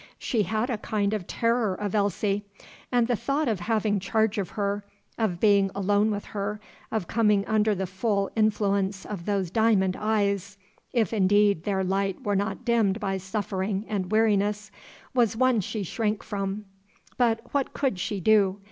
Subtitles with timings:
[0.17, 2.43] She had a kind of terror of Elsie;
[2.91, 4.83] and the thought of having charge of her,
[5.19, 6.59] of being alone with her,
[6.91, 10.57] of coming under the full influence of those diamond eyes,
[10.91, 14.71] if, indeed, their light were not dimmed by suffering and weariness,
[15.13, 16.65] was one she shrank from.
[17.19, 18.59] But what could she do?